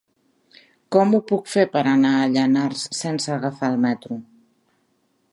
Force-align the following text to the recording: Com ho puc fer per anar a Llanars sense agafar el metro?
Com 0.95 1.11
ho 1.17 1.17
puc 1.31 1.51
fer 1.55 1.65
per 1.75 1.83
anar 1.91 2.13
a 2.21 2.29
Llanars 2.35 2.85
sense 3.01 3.33
agafar 3.35 3.69
el 3.75 3.77
metro? 3.85 4.17